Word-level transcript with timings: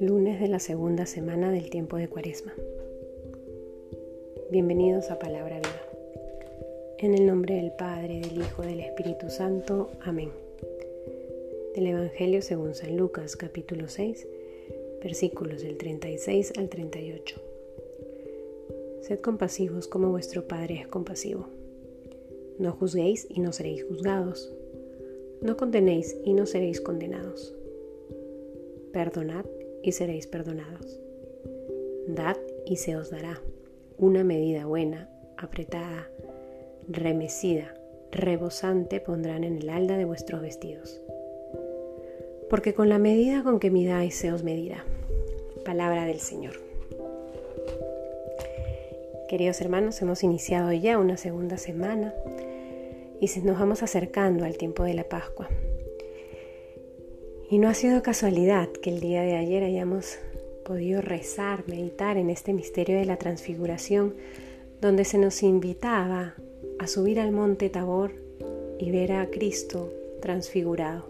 Lunes 0.00 0.40
de 0.40 0.48
la 0.48 0.58
segunda 0.58 1.06
semana 1.06 1.52
del 1.52 1.70
tiempo 1.70 1.96
de 1.96 2.08
Cuaresma. 2.08 2.52
Bienvenidos 4.50 5.12
a 5.12 5.20
Palabra 5.20 5.58
Viva. 5.58 5.82
En 6.98 7.14
el 7.14 7.26
nombre 7.26 7.54
del 7.54 7.70
Padre, 7.70 8.20
del 8.20 8.38
Hijo, 8.38 8.62
del 8.62 8.80
Espíritu 8.80 9.30
Santo. 9.30 9.90
Amén. 10.00 10.32
Del 11.76 11.86
Evangelio 11.86 12.42
según 12.42 12.74
San 12.74 12.96
Lucas, 12.96 13.36
capítulo 13.36 13.88
6, 13.88 14.26
versículos 15.02 15.62
del 15.62 15.76
36 15.76 16.54
al 16.58 16.68
38. 16.68 17.40
Sed 19.02 19.20
compasivos 19.20 19.86
como 19.86 20.10
vuestro 20.10 20.48
Padre 20.48 20.80
es 20.80 20.88
compasivo. 20.88 21.57
No 22.58 22.72
juzguéis 22.72 23.26
y 23.30 23.40
no 23.40 23.52
seréis 23.52 23.84
juzgados. 23.84 24.52
No 25.40 25.56
condenéis 25.56 26.16
y 26.24 26.34
no 26.34 26.44
seréis 26.44 26.80
condenados. 26.80 27.54
Perdonad 28.92 29.44
y 29.82 29.92
seréis 29.92 30.26
perdonados. 30.26 31.00
Dad 32.08 32.36
y 32.66 32.76
se 32.76 32.96
os 32.96 33.10
dará 33.10 33.40
una 33.96 34.24
medida 34.24 34.66
buena, 34.66 35.08
apretada, 35.36 36.08
remecida, 36.88 37.74
rebosante 38.10 39.00
pondrán 39.00 39.44
en 39.44 39.58
el 39.58 39.68
alda 39.68 39.96
de 39.96 40.04
vuestros 40.04 40.40
vestidos. 40.40 41.00
Porque 42.50 42.74
con 42.74 42.88
la 42.88 42.98
medida 42.98 43.42
con 43.42 43.60
que 43.60 43.70
midáis 43.70 44.14
se 44.14 44.32
os 44.32 44.42
medirá. 44.42 44.84
Palabra 45.64 46.06
del 46.06 46.18
Señor. 46.18 46.54
Queridos 49.28 49.60
hermanos, 49.60 50.00
hemos 50.00 50.24
iniciado 50.24 50.72
ya 50.72 50.98
una 50.98 51.18
segunda 51.18 51.58
semana 51.58 52.14
y 53.20 53.26
nos 53.40 53.58
vamos 53.58 53.82
acercando 53.82 54.44
al 54.44 54.56
tiempo 54.56 54.84
de 54.84 54.94
la 54.94 55.04
Pascua. 55.04 55.48
Y 57.50 57.58
no 57.58 57.68
ha 57.68 57.74
sido 57.74 58.02
casualidad 58.02 58.68
que 58.68 58.90
el 58.90 59.00
día 59.00 59.22
de 59.22 59.36
ayer 59.36 59.64
hayamos 59.64 60.18
podido 60.64 61.00
rezar, 61.00 61.64
meditar 61.66 62.16
en 62.16 62.30
este 62.30 62.52
misterio 62.52 62.98
de 62.98 63.06
la 63.06 63.16
transfiguración, 63.16 64.14
donde 64.80 65.04
se 65.04 65.18
nos 65.18 65.42
invitaba 65.42 66.34
a 66.78 66.86
subir 66.86 67.18
al 67.18 67.32
monte 67.32 67.70
Tabor 67.70 68.12
y 68.78 68.90
ver 68.90 69.12
a 69.12 69.26
Cristo 69.30 69.90
transfigurado. 70.20 71.06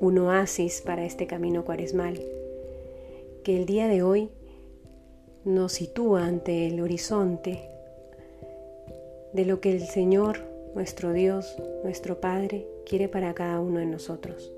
Un 0.00 0.18
oasis 0.18 0.80
para 0.80 1.04
este 1.04 1.26
camino 1.26 1.64
cuaresmal, 1.64 2.22
que 3.42 3.56
el 3.56 3.66
día 3.66 3.88
de 3.88 4.02
hoy 4.02 4.30
nos 5.44 5.72
sitúa 5.72 6.26
ante 6.26 6.66
el 6.66 6.80
horizonte 6.80 7.73
de 9.34 9.44
lo 9.44 9.60
que 9.60 9.72
el 9.72 9.80
Señor, 9.80 10.38
nuestro 10.74 11.12
Dios, 11.12 11.56
nuestro 11.82 12.20
Padre, 12.20 12.68
quiere 12.86 13.08
para 13.08 13.34
cada 13.34 13.60
uno 13.60 13.80
de 13.80 13.86
nosotros. 13.86 14.52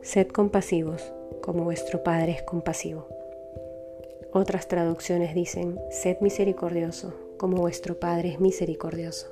Sed 0.00 0.28
compasivos 0.28 1.12
como 1.42 1.64
vuestro 1.64 2.04
Padre 2.04 2.32
es 2.32 2.42
compasivo. 2.42 3.08
Otras 4.32 4.68
traducciones 4.68 5.34
dicen, 5.34 5.76
sed 5.90 6.18
misericordioso 6.20 7.14
como 7.36 7.56
vuestro 7.56 7.98
Padre 7.98 8.28
es 8.28 8.40
misericordioso. 8.40 9.26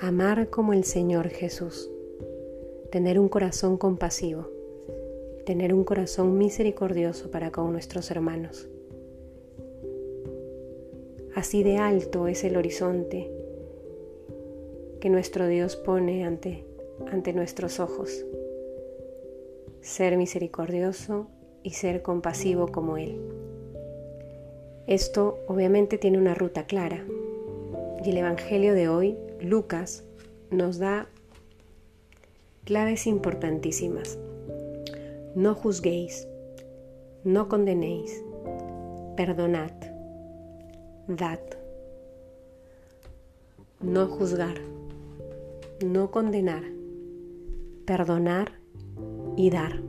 Amar 0.00 0.50
como 0.50 0.72
el 0.72 0.82
Señor 0.82 1.28
Jesús. 1.28 1.88
Tener 2.90 3.20
un 3.20 3.28
corazón 3.28 3.76
compasivo. 3.76 4.48
Tener 5.46 5.72
un 5.72 5.84
corazón 5.84 6.36
misericordioso 6.36 7.30
para 7.30 7.52
con 7.52 7.70
nuestros 7.70 8.10
hermanos. 8.10 8.68
Así 11.40 11.62
de 11.62 11.78
alto 11.78 12.28
es 12.28 12.44
el 12.44 12.54
horizonte 12.58 13.30
que 15.00 15.08
nuestro 15.08 15.48
Dios 15.48 15.74
pone 15.74 16.26
ante, 16.26 16.66
ante 17.10 17.32
nuestros 17.32 17.80
ojos. 17.80 18.26
Ser 19.80 20.18
misericordioso 20.18 21.28
y 21.62 21.70
ser 21.70 22.02
compasivo 22.02 22.68
como 22.68 22.98
Él. 22.98 23.22
Esto 24.86 25.38
obviamente 25.48 25.96
tiene 25.96 26.18
una 26.18 26.34
ruta 26.34 26.66
clara 26.66 27.06
y 28.04 28.10
el 28.10 28.18
Evangelio 28.18 28.74
de 28.74 28.88
hoy, 28.88 29.16
Lucas, 29.40 30.04
nos 30.50 30.78
da 30.78 31.08
claves 32.64 33.06
importantísimas. 33.06 34.18
No 35.34 35.54
juzguéis, 35.54 36.28
no 37.24 37.48
condenéis, 37.48 38.22
perdonad, 39.16 39.72
dad. 41.16 41.40
No 43.80 44.06
juzgar 44.06 44.60
no 45.84 46.10
condenar, 46.10 46.62
perdonar 47.86 48.52
y 49.36 49.50
dar. 49.50 49.82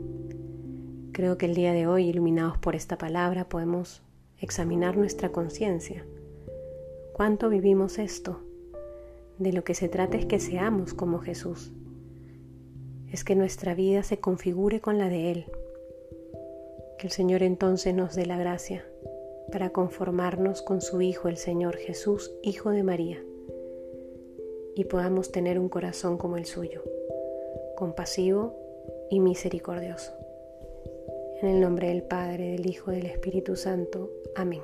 Creo 1.11 1.37
que 1.37 1.47
el 1.47 1.55
día 1.55 1.73
de 1.73 1.87
hoy, 1.87 2.07
iluminados 2.07 2.57
por 2.57 2.75
esta 2.75 2.97
palabra, 2.97 3.49
podemos 3.49 4.01
examinar 4.39 4.95
nuestra 4.95 5.31
conciencia. 5.31 6.05
¿Cuánto 7.13 7.49
vivimos 7.49 7.99
esto? 7.99 8.39
De 9.37 9.51
lo 9.51 9.63
que 9.63 9.73
se 9.73 9.89
trata 9.89 10.17
es 10.17 10.25
que 10.25 10.39
seamos 10.39 10.93
como 10.93 11.19
Jesús. 11.19 11.73
Es 13.09 13.25
que 13.25 13.35
nuestra 13.35 13.75
vida 13.75 14.03
se 14.03 14.19
configure 14.19 14.79
con 14.79 14.97
la 14.97 15.09
de 15.09 15.31
Él. 15.31 15.45
Que 16.97 17.07
el 17.07 17.11
Señor 17.11 17.43
entonces 17.43 17.93
nos 17.93 18.15
dé 18.15 18.25
la 18.25 18.37
gracia 18.37 18.85
para 19.51 19.71
conformarnos 19.71 20.61
con 20.61 20.81
su 20.81 21.01
Hijo, 21.01 21.27
el 21.27 21.37
Señor 21.37 21.77
Jesús, 21.77 22.33
Hijo 22.41 22.71
de 22.71 22.83
María 22.83 23.23
y 24.75 24.85
podamos 24.85 25.31
tener 25.31 25.59
un 25.59 25.69
corazón 25.69 26.17
como 26.17 26.37
el 26.37 26.45
suyo, 26.45 26.83
compasivo 27.75 28.55
y 29.09 29.19
misericordioso. 29.19 30.13
En 31.41 31.49
el 31.49 31.61
nombre 31.61 31.89
del 31.89 32.03
Padre, 32.03 32.51
del 32.51 32.67
Hijo 32.67 32.91
y 32.91 32.97
del 32.97 33.07
Espíritu 33.07 33.55
Santo. 33.55 34.09
Amén. 34.35 34.61